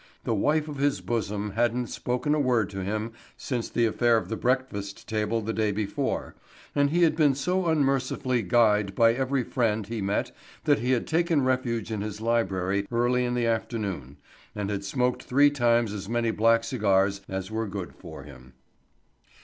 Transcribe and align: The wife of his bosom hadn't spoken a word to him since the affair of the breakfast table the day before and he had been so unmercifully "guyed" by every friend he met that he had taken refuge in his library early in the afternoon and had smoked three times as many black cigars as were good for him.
The 0.23 0.33
wife 0.33 0.67
of 0.67 0.77
his 0.77 0.99
bosom 0.99 1.51
hadn't 1.51 1.85
spoken 1.85 2.33
a 2.33 2.39
word 2.39 2.71
to 2.71 2.79
him 2.83 3.11
since 3.37 3.69
the 3.69 3.85
affair 3.85 4.17
of 4.17 4.29
the 4.29 4.35
breakfast 4.35 5.07
table 5.07 5.41
the 5.43 5.53
day 5.53 5.71
before 5.71 6.33
and 6.73 6.89
he 6.89 7.03
had 7.03 7.15
been 7.15 7.35
so 7.35 7.67
unmercifully 7.67 8.41
"guyed" 8.41 8.95
by 8.95 9.13
every 9.13 9.43
friend 9.43 9.85
he 9.85 10.01
met 10.01 10.31
that 10.63 10.79
he 10.79 10.93
had 10.93 11.05
taken 11.05 11.43
refuge 11.43 11.91
in 11.91 12.01
his 12.01 12.19
library 12.19 12.87
early 12.91 13.23
in 13.25 13.35
the 13.35 13.45
afternoon 13.45 14.17
and 14.55 14.71
had 14.71 14.83
smoked 14.83 15.21
three 15.21 15.51
times 15.51 15.93
as 15.93 16.09
many 16.09 16.31
black 16.31 16.63
cigars 16.63 17.21
as 17.29 17.51
were 17.51 17.67
good 17.67 17.93
for 17.93 18.23
him. 18.23 18.53